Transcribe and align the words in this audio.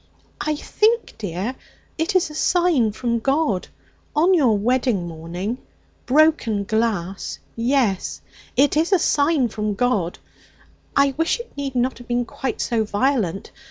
'I 0.43 0.55
think, 0.55 1.13
dear, 1.19 1.53
it 1.95 2.15
is 2.15 2.31
a 2.31 2.33
sign 2.33 2.91
from 2.91 3.19
God. 3.19 3.67
On 4.15 4.33
your 4.33 4.57
wedding 4.57 5.07
morning! 5.07 5.59
Broken 6.07 6.63
glass! 6.63 7.37
Yes, 7.55 8.19
it 8.57 8.75
is 8.75 8.91
a 8.91 8.97
sign 8.97 9.47
from 9.49 9.75
God. 9.75 10.17
I 10.95 11.13
wish 11.17 11.39
it 11.39 11.55
need 11.55 11.75
not 11.75 11.99
have 11.99 12.07
been 12.07 12.25
quite 12.25 12.61
so 12.61 12.83
violent. 12.83 13.51